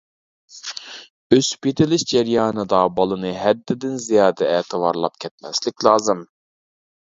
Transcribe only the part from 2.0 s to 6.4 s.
جەريانىدا بالىنى ھەددىدىن زىيادە ئەتىۋارلاپ كەتمەسلىك لازىم.